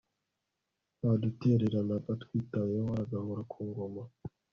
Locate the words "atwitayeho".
2.13-2.87